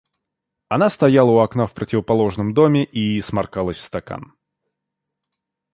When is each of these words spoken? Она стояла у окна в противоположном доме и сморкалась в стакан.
Она 0.67 0.89
стояла 0.89 1.29
у 1.29 1.37
окна 1.37 1.67
в 1.67 1.75
противоположном 1.75 2.55
доме 2.55 2.83
и 2.85 3.21
сморкалась 3.21 3.77
в 3.77 3.81
стакан. 3.81 4.33